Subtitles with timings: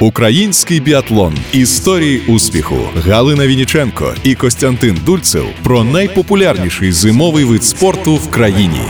[0.00, 1.34] Український біатлон.
[1.52, 2.76] Історії успіху.
[3.06, 8.80] Галина Вініченко і Костянтин Дульцев про найпопулярніший зимовий вид спорту в країні.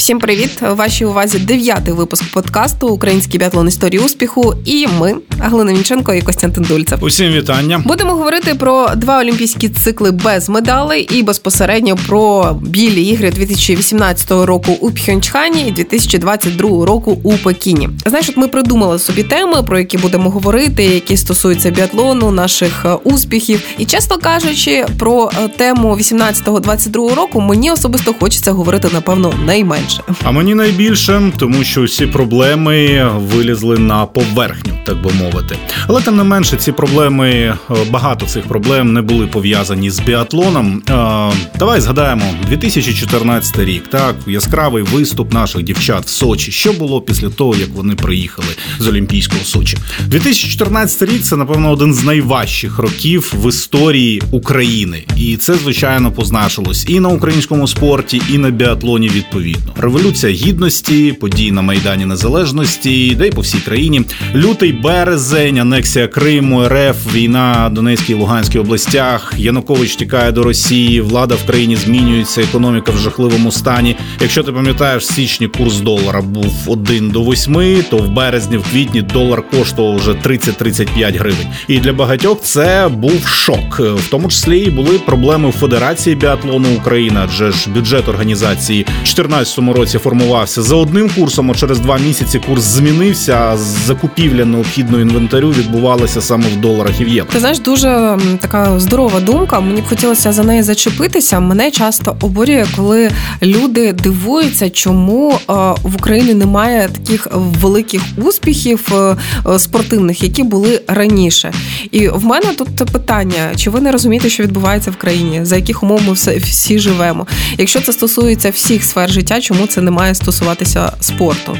[0.00, 0.50] Всім привіт!
[0.62, 4.54] Вашій увазі дев'ятий випуск подкасту Український біатлон історії успіху.
[4.64, 7.04] І ми, Галина Вінченко і Костянтин Дульцев.
[7.04, 7.82] Усім вітання.
[7.86, 14.76] Будемо говорити про два олімпійські цикли без медалей і безпосередньо про білі ігри 2018 року
[14.80, 17.88] у Пхьончхані і 2022 року у Пекіні.
[18.06, 22.94] Знаєш, от ми придумали собі теми, про які будемо говорити, які стосуються біатлону, наших е,
[23.04, 23.62] успіхів.
[23.78, 30.24] І чесно кажучи, про е, тему 18-22 року мені особисто хочеться говорити напевно найменше найбільше.
[30.24, 35.56] А мені найбільше, тому що всі проблеми вилізли на поверхню, так би мовити.
[35.86, 37.56] Але тим не менше, ці проблеми, е,
[37.90, 40.82] багато цих проблем не були пов'язані з біатлоном.
[40.90, 43.88] Е, давай згадаємо 2014 рік.
[43.88, 46.52] Так, яскравий виступ наших дівчат в Сочі.
[46.52, 49.76] Що було після того, як вони приїхали з Олімпійського Сочі?
[50.06, 56.86] 2014 рік це напевно один з найважчих років в історії України, і це звичайно позначилось
[56.88, 59.72] і на українському спорті, і на біатлоні відповідно.
[59.80, 64.02] Революція Гідності, події на Майдані Незалежності, де й по всій країні.
[64.34, 69.34] Лютий березень, анексія Криму, РФ, війна Донецькій і Луганській областях.
[69.38, 73.96] Янукович тікає до Росії, влада в країні змінюється, економіка в жахливому стані.
[74.20, 78.62] Якщо ти пам'ятаєш, в січні курс долара був 1 до 8, то в березні, в
[78.62, 81.46] квітні долар коштував вже 30-35 гривень.
[81.68, 83.80] І для багатьох це був шок.
[83.80, 89.69] В тому числі і були проблеми в Федерації біатлону України, адже ж бюджет організації 14-му
[89.70, 91.50] 2022 році формувався за одним курсом.
[91.50, 93.36] а Через два місяці курс змінився.
[93.36, 97.32] а Закупівля необхідного інвентарю відбувалася саме в доларах і в євро.
[97.32, 99.60] Ти знаєш, дуже така здорова думка.
[99.60, 101.40] Мені б хотілося за неї зачепитися.
[101.40, 103.10] Мене часто обурює, коли
[103.42, 109.16] люди дивуються, чому е, в Україні немає таких великих успіхів е,
[109.54, 111.52] е, спортивних, які були раніше.
[111.90, 115.82] І в мене тут питання: чи ви не розумієте, що відбувається в країні, за яких
[115.82, 117.26] умов ми всі живемо?
[117.58, 121.56] Якщо це стосується всіх сфер життя, чому це не має стосуватися спорту?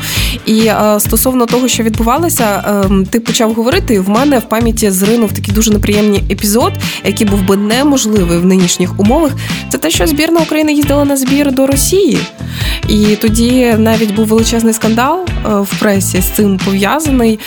[0.47, 3.95] І е, стосовно того, що відбувалося, ем, ти почав говорити.
[3.95, 6.73] і В мене в пам'яті зринув такий дуже неприємний епізод,
[7.05, 9.33] який був би неможливий в нинішніх умовах.
[9.69, 12.19] Це те, що збірна України їздила на збір до Росії.
[12.89, 17.39] І тоді навіть був величезний скандал е, в пресі з цим пов'язаний.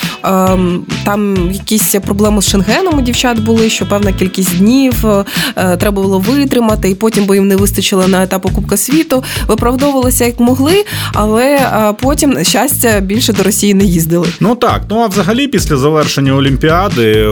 [1.03, 6.19] Там якісь проблеми з Шенгеном у дівчат були, що певна кількість днів е, треба було
[6.19, 9.23] витримати, і потім би їм не вистачило на етапу Кубка світу.
[9.47, 14.27] Виправдовувалися як могли, але е, потім щастя більше до Росії не їздили.
[14.39, 17.27] Ну так, ну а взагалі, після завершення Олімпіади,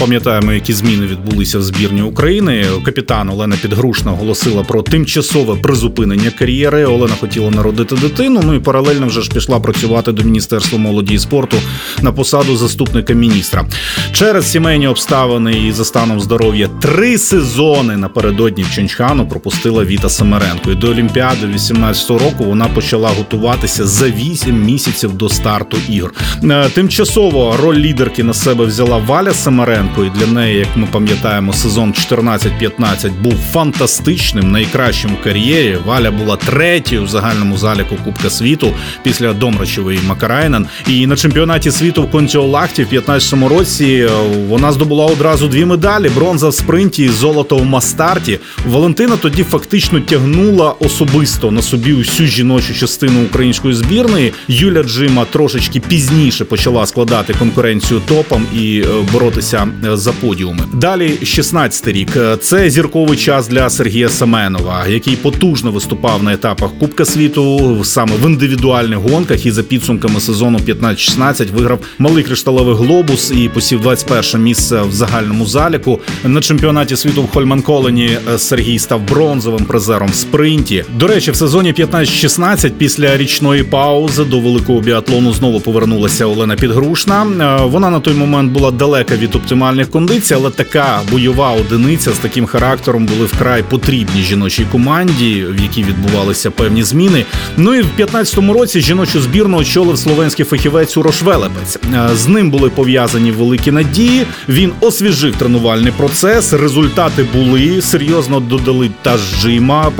[0.00, 2.64] пам'ятаємо, які зміни відбулися в збірні України.
[2.84, 6.84] Капітан Олена Підгрушна оголосила про тимчасове призупинення кар'єри.
[6.84, 8.40] Олена хотіла народити дитину.
[8.46, 11.56] Ну і паралельно вже ж пішла працювати до міністерства молоді і спорту
[12.02, 13.64] на посаду заступника міністра.
[14.12, 20.70] Через сімейні обставини і за станом здоров'я три сезони напередодні в Ченчхану пропустила Віта Семеренко.
[20.70, 26.12] І до Олімпіади 18 року вона почала готуватися за 8 місяців до старту ігор.
[26.44, 31.52] Е, тимчасово роль лідерки на себе взяла Валя Семеренко, і для неї, як ми пам'ятаємо,
[31.52, 35.78] сезон 14-15 був фантастичним, найкращим в кар'єрі.
[35.86, 38.72] Валя була третьою в загальному заліку Кубка світу
[39.02, 40.66] після Домрачевої Макарайнен.
[40.88, 44.10] І на чемпіонаті світу в Контіолахті в 15-му році е,
[44.48, 48.38] вона здобула одразу дві медалі: бронза в спринті, і золото в мастарті.
[48.66, 54.32] Валентина тоді фактично тягнула особисто на собі усю жіночу частину української збірної.
[54.48, 60.64] Юля Джима трошечки пізніше почала складати конкуренцію топам і е, боротися е, за подіуми.
[60.74, 62.10] Далі 16-й рік.
[62.40, 68.26] Це зірковий час для Сергія Семенова, який потужно виступав на етапах Кубка світу саме в
[68.26, 69.46] індивідуальних гонках.
[69.46, 75.46] І за підсумками сезону 15-16 виграв малий кришталевий глобус і посів 21 місце в загальному
[75.46, 76.00] заліку.
[76.24, 80.84] На чемпіонаті світу в Хольман-Колені е, Сергій став бронзовим призером в спринті.
[80.96, 87.26] До речі, в сезоні 15-16 після річної паузи до великого біатлону знову повернулася Олена Підгрушна.
[87.40, 92.18] Е, вона на той момент була далека від оптимальних кондицій, але така бойова одиниця з
[92.18, 97.24] таким характером були вкрай потрібні жіночій команді, в якій відбувалися певні зміни.
[97.56, 101.78] Ну і в 15-му році жіночу збірну очолив словенський фахівець Урош Велепець.
[101.94, 104.26] Е, з ним були пов'язані великі надії.
[104.48, 106.52] Він освіжив тренувальний процес.
[106.52, 109.92] Результати були серйозно додали та жима.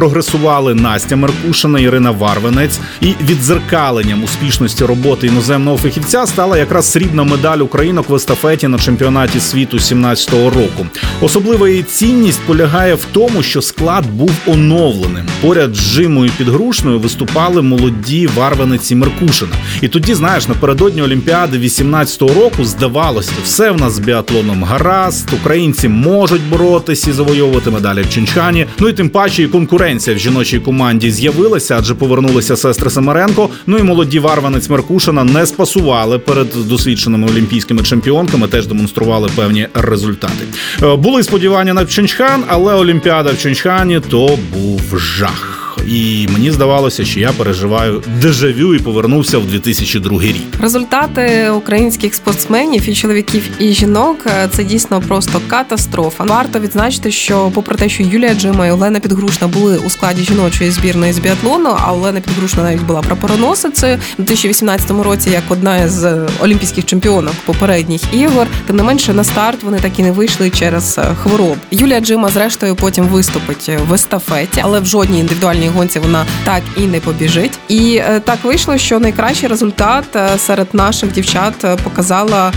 [0.00, 7.58] Прогресували Настя Меркушина, Ірина Варвенець, і відзеркаленням успішності роботи іноземного фахівця стала якраз срібна медаль
[7.58, 10.86] українок в естафеті на чемпіонаті світу 17-го року.
[11.20, 15.26] Особлива її цінність полягає в тому, що склад був оновленим.
[15.40, 19.52] Поряд з Жимою Підгрушною виступали молоді Варвениці Меркушина.
[19.80, 25.88] І тоді, знаєш, напередодні Олімпіади 18-го року здавалося, все в нас з біатлоном гаразд, українці
[25.88, 28.66] можуть боротися і завойовувати медалі в Ченчхані.
[28.78, 29.46] Ну і тим паче і
[29.90, 33.48] конкуренція в жіночій команді з'явилася, адже повернулися сестри Самаренко.
[33.66, 40.44] Ну і молоді Варванець Меркушина не спасували перед досвідченими олімпійськими чемпіонками, теж демонстрували певні результати.
[40.82, 47.04] Е, були сподівання на Пченчхан, але Олімпіада в Ченчхані то був жах і мені здавалося,
[47.04, 50.60] що я переживаю дежавю і повернувся в 2002 рік.
[50.60, 56.24] Результати українських спортсменів і чоловіків і жінок е, це дійсно просто катастрофа.
[56.24, 60.70] Варто відзначити, що, попри те, що Юлія Джима і Олена Підгрушна були у складі жіночої
[60.70, 66.28] збірної з біатлону, а Олена Підгрушна навіть була прапороносицею у 2018 році, як одна з
[66.40, 68.46] олімпійських чемпіонок попередніх ігор.
[68.66, 71.56] Тим не менше на старт вони так і не вийшли через е, хвороб.
[71.70, 76.80] Юлія Джима, зрештою, потім виступить в естафеті, але в жодній індивідуальній гонці вона так і
[76.80, 77.58] не побіжить.
[77.68, 82.52] І е, так вийшло, що найкращий результат е, серед наших дівчат е, показала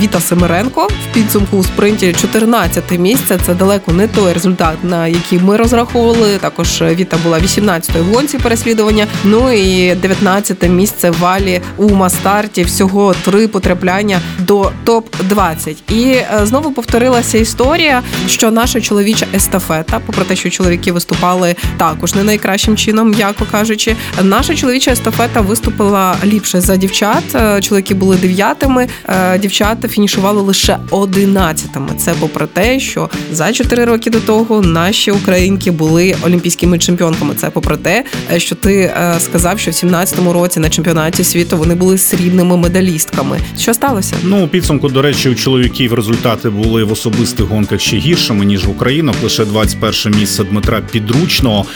[0.00, 3.38] Віта Семеренко в підсумку у спринті 14 місце.
[3.46, 6.38] Це далеко не той результат, на який ми розраховували.
[6.38, 9.06] Також Віта була 18-ї в гонці переслідування.
[9.24, 12.62] Ну і 19 місце валі у мастарті.
[12.62, 20.24] Всього три потрапляння до топ 20 І знову повторилася історія, що наша чоловіча естафета, попри
[20.24, 23.96] те, що чоловіки виступали також не найкраще найкращим чином, м'яко кажучи.
[24.22, 27.24] Наша чоловіча естафета виступила ліпше за дівчат.
[27.34, 31.88] Е, чоловіки були дев'ятими, е, дівчата фінішували лише одинадцятими.
[31.98, 37.34] Це попри те, що за чотири роки до того наші українки були олімпійськими чемпіонками.
[37.34, 41.74] Це попри те, е, що ти сказав, що в 17-му році на чемпіонаті світу вони
[41.74, 43.40] були срібними медалістками.
[43.58, 44.16] Що сталося?
[44.22, 48.64] Ну у підсумку, до речі, у чоловіків результати були в особистих гонках ще гіршими ніж
[48.64, 49.14] в Українах.
[49.22, 51.66] Лише 21 місце Дмитра Підручного.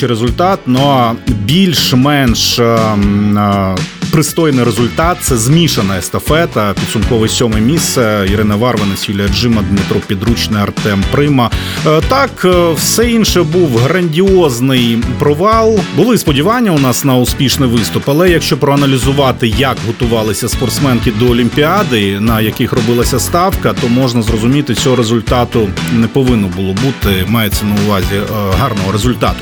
[0.00, 3.76] Найкращий результат, але більш-менш ем, е,
[4.10, 5.16] пристойний результат.
[5.20, 6.74] Це змішана естафета.
[6.80, 8.26] Підсумкове сьоме місце.
[8.32, 11.50] Ірина Варванець, Юлія Джима, Дмитро Підручний, Артем Прима.
[11.86, 15.78] Е, так, е, все інше був грандіозний провал.
[15.96, 22.20] Були сподівання у нас на успішний виступ, але якщо проаналізувати, як готувалися спортсменки до Олімпіади,
[22.20, 27.24] на яких робилася ставка, то можна зрозуміти, цього результату не повинно було бути.
[27.28, 28.24] Мається на увазі е,
[28.58, 29.38] гарного результату.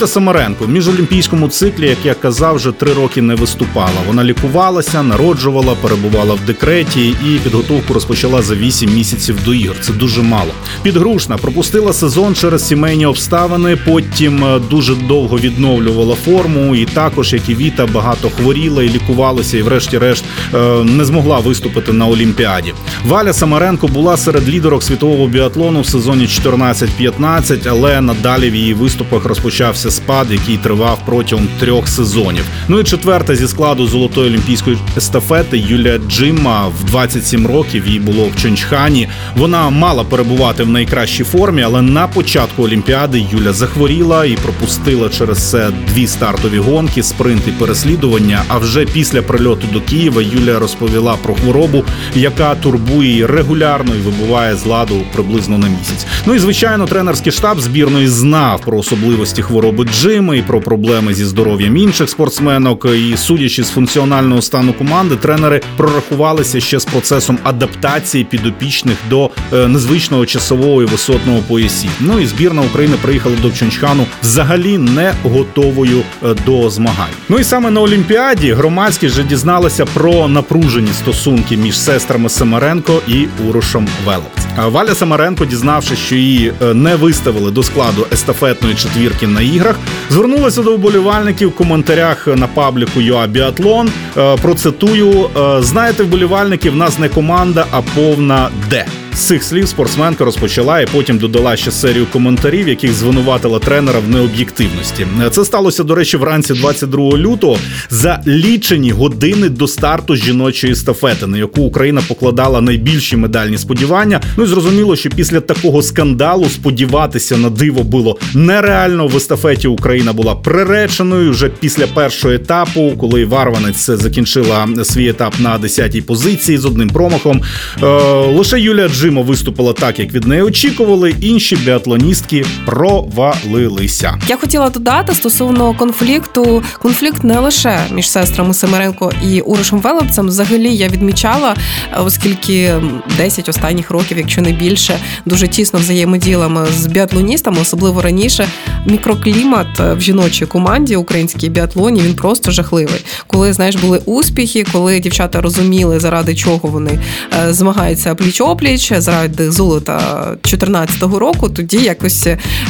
[0.00, 3.96] Віта Самаренко в міжолімпійському циклі, як я казав, вже три роки не виступала.
[4.06, 9.76] Вона лікувалася, народжувала, перебувала в декреті і підготовку розпочала за 8 місяців до ігор.
[9.80, 10.50] Це дуже мало.
[10.82, 13.76] Підгрушна пропустила сезон через сімейні обставини.
[13.76, 19.58] Потім е, дуже довго відновлювала форму, і також, як і Віта, багато хворіла і лікувалася,
[19.58, 20.24] і, врешті-решт,
[20.54, 22.74] е, не змогла виступити на Олімпіаді.
[23.06, 29.24] Валя Самаренко була серед лідерок світового біатлону в сезоні 14-15, але надалі в її виступах
[29.24, 32.44] розпочався спад, який тривав протягом трьох сезонів.
[32.68, 38.24] Ну і четверта зі складу золотої олімпійської естафети Юлія Джима в 27 років їй було
[38.24, 39.08] в Чончхані.
[39.36, 45.50] Вона мала перебувати в найкращій формі, але на початку Олімпіади Юля захворіла і пропустила через
[45.50, 48.42] це дві стартові гонки, спринт і переслідування.
[48.48, 51.84] А вже після прильоту до Києва Юлія розповіла про хворобу,
[52.14, 56.06] яка турбує її регулярно і вибуває з ладу приблизно на місяць.
[56.26, 61.24] Ну і звичайно, тренерський штаб збірної знав про особливості хвороби Джими і про проблеми зі
[61.24, 62.86] здоров'ям інших спортсменок.
[62.96, 69.68] І судячи з функціонального стану команди, тренери прорахувалися ще з процесом адаптації підопічних до е,
[69.68, 71.90] незвичного часового і висотного поясів.
[72.00, 77.14] Ну і збірна України приїхала до Чончхану взагалі не готовою е, до змагань.
[77.28, 83.26] Ну і саме на Олімпіаді громадськість вже дізналася про напружені стосунки між сестрами Семаренко і
[83.48, 84.49] Урушем Веловць.
[84.58, 89.76] Валя Самаренко, дізнавшись, що її е, не виставили до складу естафетної четвірки на іграх,
[90.10, 93.90] звернулася до вболівальників в коментарях на пабліку Біатлон.
[94.16, 98.86] Е, процитую: е, знаєте, вболівальники в нас не команда, а повна Д.
[99.20, 105.06] Цих слів спортсменка розпочала і потім додала ще серію коментарів, яких звинуватила тренера в необ'єктивності.
[105.30, 107.58] Це сталося, до речі, вранці 22 лютого
[107.90, 114.20] за лічені години до старту жіночої естафети, на яку Україна покладала найбільші медальні сподівання.
[114.36, 119.06] Ну і зрозуміло, що після такого скандалу сподіватися на диво було нереально.
[119.06, 125.58] В естафеті Україна була приреченою вже після першого етапу, коли Варванець закінчила свій етап на
[125.58, 127.42] 10-й позиції з одним промахом.
[127.82, 127.86] Е,
[128.26, 131.14] лише Юлія Джи Джима виступила так, як від неї очікували.
[131.20, 134.18] Інші біатлоністки провалилися.
[134.28, 136.62] Я хотіла додати стосовно конфлікту.
[136.78, 140.26] Конфлікт не лише між сестрами Семеренко і Уришем Велопцем.
[140.26, 141.56] Взагалі я відмічала,
[142.04, 142.74] оскільки
[143.16, 148.48] 10 останніх років, якщо не більше, дуже тісно взаємодіями з біатлоністами, особливо раніше.
[148.86, 153.04] Мікроклімат в жіночій команді українській біатлоні він просто жахливий.
[153.26, 156.98] Коли знаєш, були успіхи, коли дівчата розуміли, заради чого вони
[157.46, 162.26] е, змагаються пліч опліч, заради золота 2014 року, тоді якось.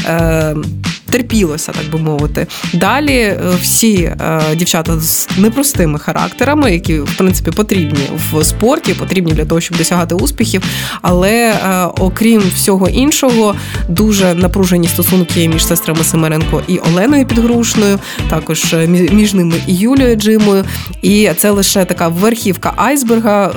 [0.07, 0.57] Е,
[1.11, 2.47] терпілося, так би мовити.
[2.75, 8.01] Далі е, всі е, дівчата з непростими характерами, які в принципі потрібні
[8.33, 10.63] в спорті, потрібні для того, щоб досягати успіхів.
[11.03, 13.55] Але е, окрім всього іншого,
[13.89, 17.99] дуже напружені стосунки між сестрами Семеренко і Оленою Підгрушною,
[18.31, 20.65] також між ними і Юлією Джимою.
[21.03, 23.53] І це лише така верхівка айсберга.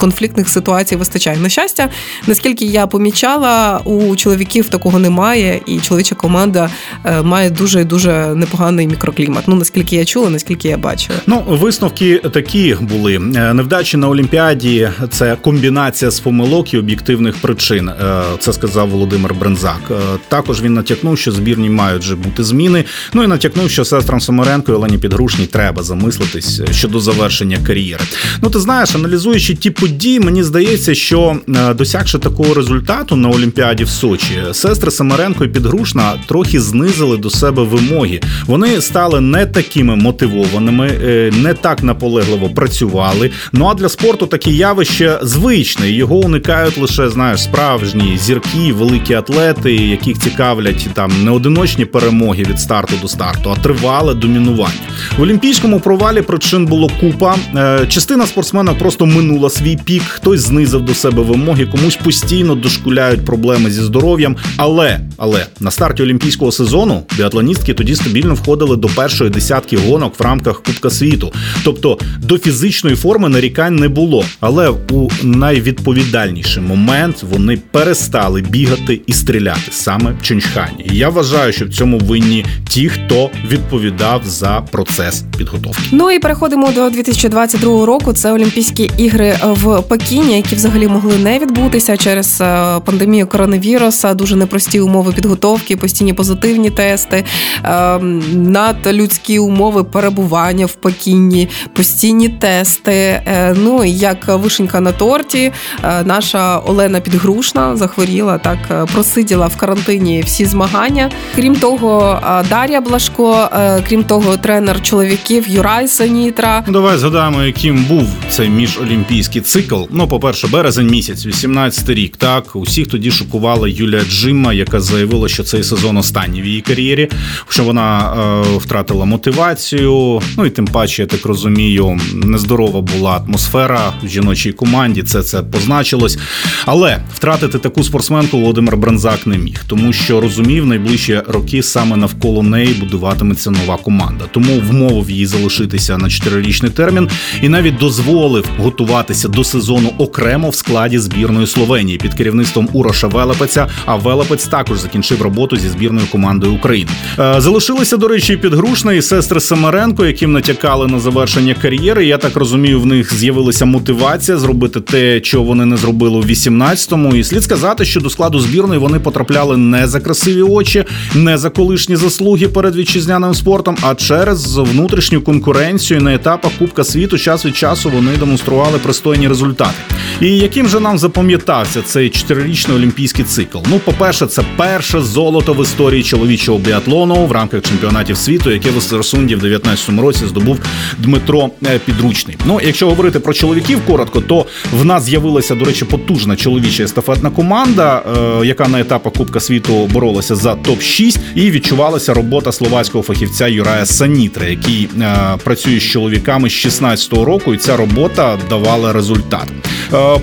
[0.00, 1.88] Конфліктних ситуацій вистачає на щастя.
[2.26, 6.70] Наскільки я помічала, у чоловіків такого немає, і чоловіча команда
[7.04, 9.48] е, має дуже дуже непоганий мікроклімат.
[9.48, 11.18] Ну наскільки я чула, наскільки я бачила.
[11.26, 14.90] Ну висновки такі були е, невдачі на Олімпіаді.
[15.10, 17.88] Це комбінація з помилок і об'єктивних причин.
[17.88, 19.92] Е, це сказав Володимир Брензак.
[20.28, 22.84] Також він натякнув, що збірні мають вже бути зміни.
[23.12, 28.04] Ну і натякнув, що сестрам Самаренко і Олені Підгрушній треба замислитись щодо завершення кар'єри.
[28.42, 29.89] Ну ти знаєш, аналізуючи ті події,
[30.20, 31.36] мені здається, що
[31.74, 37.62] досягши такого результату на Олімпіаді в Сочі, сестри Самаренко і Підгрушна трохи знизили до себе
[37.62, 38.20] вимоги.
[38.46, 43.30] Вони стали не такими мотивованими, е, не так наполегливо працювали.
[43.52, 45.90] Ну а для спорту таке явище звичне.
[45.90, 52.60] Його уникають лише знаєш справжні зірки, великі атлети, яких цікавлять там не одиночні перемоги від
[52.60, 54.74] старту до старту, а тривале домінування.
[55.18, 57.36] В олімпійському провалі причин було купа.
[57.56, 63.24] Е, частина спортсменів просто минула свій пік, хтось знизив до себе вимоги, комусь постійно дошкуляють
[63.24, 64.36] проблеми зі здоров'ям.
[64.56, 70.22] Але але на старті олімпійського сезону біатлоністки тоді стабільно входили до першої десятки гонок в
[70.22, 71.32] рамках Кубка світу.
[71.64, 74.24] Тобто до фізичної форми нарікань не було.
[74.40, 80.86] Але у найвідповідальніший момент вони перестали бігати і стріляти саме в Чончхані.
[80.92, 85.82] І я вважаю, що в цьому винні ті, хто відповідав за процес підготовки.
[85.92, 88.12] Ну і переходимо до 2022 року.
[88.12, 94.14] Це Олімпійські ігри в Пекіні, які взагалі могли не відбутися через е, пандемію коронавіруса.
[94.14, 97.24] Дуже непрості умови підготовки, постійні позитивні тести,
[97.64, 98.22] ем,
[98.52, 102.92] надлюдські умови перебування в Пекіні, постійні тести.
[102.92, 105.52] Е, ну як вишенька на торті,
[105.84, 111.10] е, наша Олена Підгрушна захворіла, так е, просиділа в карантині всі змагання.
[111.34, 113.48] Крім того, Дар'я Блашко,
[113.88, 116.64] крім того, тренер чоловіків Юрай Санітра.
[116.68, 119.82] Давай згадаємо, яким був цей міжолімпійський цикл.
[119.90, 122.16] Ну, по перше, березень місяць, 18 рік.
[122.16, 127.08] Так усіх тоді шокувала Юлія Джима, яка заявила, що цей сезон останній в її кар'єрі,
[127.48, 130.22] що вона е, втратила мотивацію.
[130.36, 135.02] Ну і тим паче, я так розумію, нездорова була атмосфера в жіночій команді.
[135.02, 136.18] Це це позначилось.
[136.66, 142.42] Але втратити таку спортсменку Володимир Бранзак не міг, тому що розумів, найближчі роки саме навколо
[142.42, 144.24] неї будуватиметься нова команда.
[144.32, 147.08] Тому вмовив її залишитися на чотирирічний термін
[147.42, 148.19] і навіть дозволив
[148.58, 153.68] готуватися до сезону окремо в складі збірної Словенії під керівництвом Уроша Велепеця.
[153.86, 156.90] А Велепець також закінчив роботу зі збірною командою України.
[157.18, 162.06] Е, залишилися, до речі, підгрушна і сестри Семеренко, яким натякали на завершення кар'єри.
[162.06, 167.16] Я так розумію, в них з'явилася мотивація зробити те, що вони не зробили у 18-му.
[167.16, 170.84] І слід сказати, що до складу збірної вони потрапляли не за красиві очі,
[171.14, 177.18] не за колишні заслуги перед вітчизняним спортом, а через внутрішню конкуренцію на етапах Кубка світу
[177.18, 179.74] час від часу вони демонстрували пристойні результати.
[180.20, 183.58] І яким же нам запам'ятався цей чотирирічний олімпійський цикл?
[183.70, 188.70] Ну, по перше, це перше золото в історії чоловічого біатлону в рамках чемпіонатів світу, яке
[188.70, 190.58] в Естерсунді в 19 році здобув
[190.98, 192.36] Дмитро е, Підручний.
[192.44, 197.30] Ну, якщо говорити про чоловіків коротко, то в нас з'явилася, до речі, потужна чоловіча естафетна
[197.30, 198.02] команда,
[198.42, 203.48] е, яка на етапах Кубка світу боролася за топ 6 і відчувалася робота словацького фахівця
[203.48, 207.99] Юрая Санітри, який е, працює з чоловіками з 16-го року, і ця робота
[208.48, 209.48] давала результат.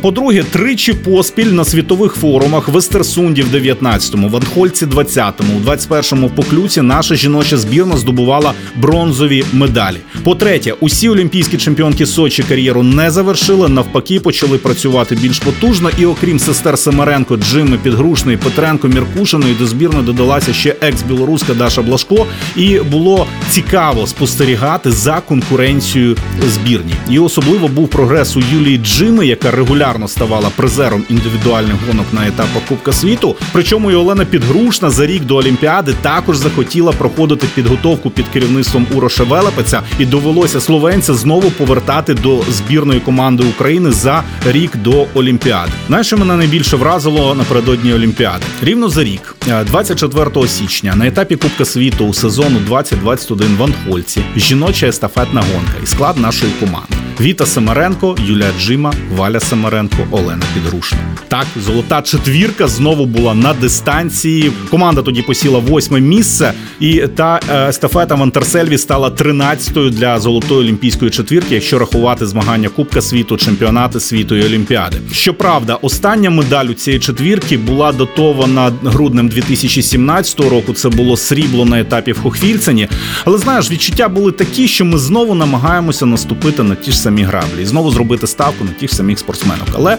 [0.02, 6.30] По-друге, тричі поспіль на світових форумах в Естерсунді в 19-му, в Анхольці 20-му, у 21-му
[6.30, 9.98] поклюці наша жіноча збірна здобувала бронзові медалі.
[10.24, 13.70] По-третє, усі олімпійські чемпіонки Сочі кар'єру не завершили.
[13.70, 15.90] Навпаки, почали працювати більш потужно.
[16.00, 22.26] І окрім сестер Семеренко, Джими Підгрушної, Петренко, Міркушиної до збірної додалася ще екс-білоруська Даша Блашко.
[22.56, 26.16] І було цікаво спостерігати за конкуренцією
[26.48, 26.94] збірні.
[27.10, 32.64] І особливо був прогрес у Юлії Джими, яка регулярно ставала призером індивідуальних гонок на етапах
[32.70, 33.36] Кубка світу.
[33.52, 39.24] Причому і Олена Підгрушна за рік до Олімпіади також захотіла проходити підготовку під керівництвом Уроша
[39.24, 45.72] Велепеця, і довелося словенця знову повертати до збірної команди України за рік до Олімпіади.
[45.88, 48.44] Знаєш, що мене найбільше вразило напередодні Олімпіади.
[48.62, 54.22] Рівно за рік, 24 е, січня, на етапі Кубка світу у сезону 2021 в Анхольці,
[54.36, 57.07] жіноча естафетна гонка і склад нашої команди.
[57.22, 60.98] Віта Семеренко, Юлія Джима, Валя Семеренко, Олена Підрушна.
[61.28, 64.52] Так, золота четвірка знову була на дистанції.
[64.70, 70.60] Команда тоді посіла восьме місце, і та е, естафета в Антерсельві стала тринадцятою для золотої
[70.60, 74.98] олімпійської четвірки, якщо рахувати змагання Кубка світу, чемпіонати світу і Олімпіади.
[75.12, 80.74] Щоправда, остання медаль у цієї четвірки була дотована груднем 2017 року.
[80.74, 82.88] Це було срібло на етапі в Хохвільцені.
[83.26, 87.62] Але знаєш, відчуття були такі, що ми знову намагаємося наступити на ті ж самі граблі
[87.62, 89.68] і знову зробити ставку на тих самих спортсменок.
[89.76, 89.98] Але е,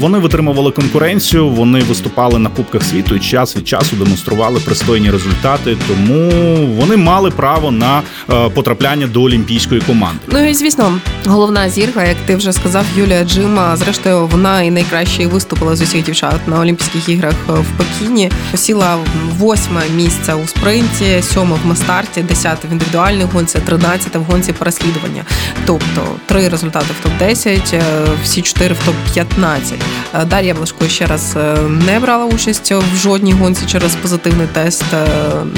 [0.00, 5.76] вони витримували конкуренцію, вони виступали на кубках світу і час від часу демонстрували пристойні результати,
[5.88, 6.30] тому
[6.66, 10.20] вони мали право на е, потрапляння до олімпійської команди.
[10.28, 13.76] Ну і звісно, головна зірка, як ти вже сказав, Юлія Джима.
[13.76, 18.30] Зрештою, вона і найкраще виступила з усіх дівчат на Олімпійських іграх е, в Пекіні.
[18.50, 18.96] Посіла
[19.38, 25.24] восьме місце у спринті, сьоме в мастарті, десяте в індивідуальній гонці, тринадцяте в гонці переслідування.
[25.66, 26.02] Тобто
[26.36, 27.82] три результати в топ 10 е,
[28.22, 29.74] всі чотири в топ 15
[30.14, 34.84] е, Дар'я Блашко ще раз е, не брала участь в жодній гонці через позитивний тест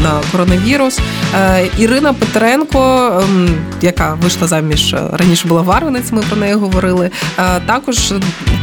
[0.03, 0.99] на коронавірус.
[1.79, 3.49] Ірина Петренко, ем,
[3.83, 6.13] яка вийшла заміж раніше, була варванець.
[6.13, 7.11] Ми про неї говорили.
[7.67, 8.13] Також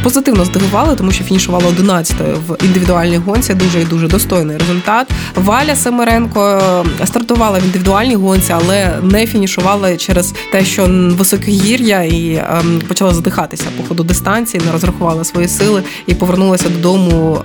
[0.02, 3.54] позитивно здивували, тому що фінішувала 11-ю в індивідуальній гонці.
[3.54, 5.10] Дуже і дуже достойний результат.
[5.34, 6.62] Валя Семеренко
[7.04, 13.66] стартувала в індивідуальній гонці, але не фінішувала через те, що високогір'я і ем, почала задихатися
[13.76, 17.42] по ходу дистанції, не розрахувала свої сили і повернулася додому.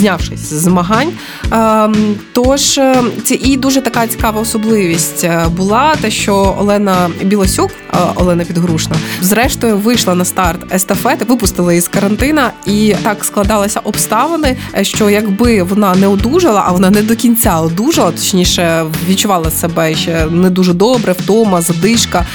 [0.00, 1.12] Знявшись з змагань.
[1.52, 7.70] Ем, тож е, це і дуже така цікава особливість е, була те, що Олена Білосюк,
[7.70, 14.56] е, Олена Підгрушна, зрештою вийшла на старт естафети, випустили із карантина, і так складалися обставини,
[14.82, 20.26] що якби вона не одужала, а вона не до кінця одужала, точніше відчувала себе ще
[20.30, 22.26] не дуже добре, втома, задишка.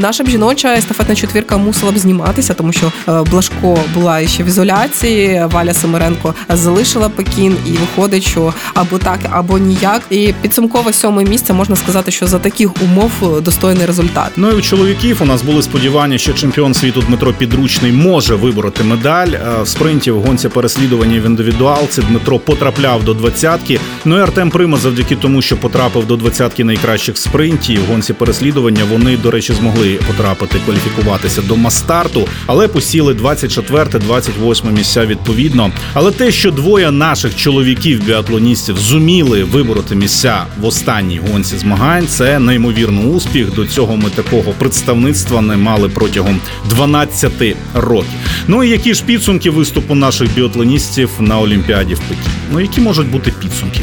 [0.00, 2.92] Наша б жіноча естафетна четвірка мусила б зніматися, тому що
[3.30, 5.46] Блашко була ще в ізоляції.
[5.50, 10.02] Валя Семеренко з залишила Пекін, і виходить, що або так, або ніяк.
[10.10, 14.30] І підсумкове сьоме місце можна сказати, що за таких умов достойний результат.
[14.36, 18.84] Ну і у чоловіків у нас були сподівання, що чемпіон світу Дмитро Підручний може вибороти
[18.84, 19.28] медаль
[19.62, 22.02] в спринті в гонці переслідування в індивідуалці.
[22.02, 23.80] Дмитро потрапляв до двадцятки.
[24.04, 28.84] Ну і Артем Прима, завдяки тому, що потрапив до двадцятки найкращих спринтів в гонці переслідування.
[28.90, 35.70] Вони, до речі, змогли потрапити кваліфікуватися до мастарту, але посіли 24-28 місця відповідно.
[35.94, 42.06] Але те, що двоє наших чоловіків-біатлоністів зуміли вибороти місця в останній гонці змагань.
[42.06, 43.54] Це неймовірний успіх.
[43.54, 47.32] До цього ми такого представництва не мали протягом 12
[47.74, 48.10] років.
[48.48, 52.26] Ну і які ж підсумки виступу наших біатлоністів на Олімпіаді в Пекіні?
[52.52, 53.80] Ну які можуть бути підсумки?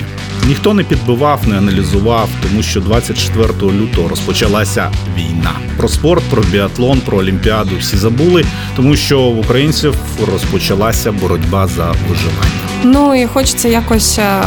[0.49, 5.51] Ніхто не підбивав, не аналізував, тому що 24 лютого розпочалася війна.
[5.77, 9.95] Про спорт, про біатлон, про олімпіаду всі забули, тому що в українців
[10.31, 12.69] розпочалася боротьба за виживання.
[12.83, 14.43] Ну і хочеться якось е,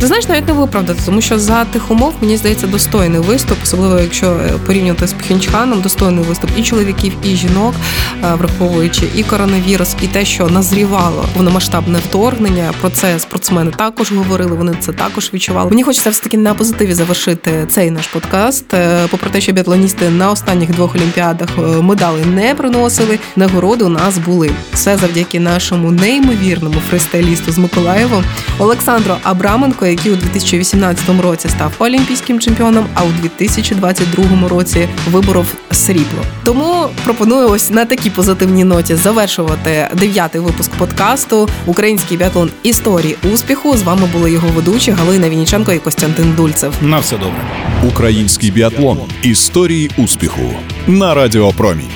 [0.00, 4.00] ти знаєш, навіть не виправдати, тому що за тих умов мені здається достойний виступ, особливо
[4.00, 7.74] якщо е, порівнювати з Пхенчханом, достойний виступ і чоловіків, і жінок,
[8.24, 12.72] е, враховуючи і коронавірус, і те, що назрівало повномасштабне вторгнення.
[12.80, 14.56] Про це спортсмени також говорили.
[14.56, 15.43] Вони це також відчували.
[15.52, 18.74] Мені хочеться все таки на позитиві завершити цей наш подкаст.
[19.10, 21.48] Попри те, що біатлоністи на останніх двох олімпіадах
[21.80, 23.18] медали не приносили.
[23.36, 28.22] Нагороди у нас були все завдяки нашому неймовірному фристайлісту з Миколаєву
[28.58, 36.22] Олександру Абраменко, який у 2018 році став олімпійським чемпіоном, а у 2022 році виборов срібло.
[36.44, 43.76] Тому пропоную ось на такій позитивній ноті завершувати дев'ятий випуск подкасту Український біатлон історії успіху.
[43.76, 46.74] З вами були його ведучі Галина Вініченко і Костянтин Дульцев.
[46.82, 47.40] На все добре.
[47.88, 50.54] Український біатлон історії успіху
[50.86, 51.90] на радіопромінь.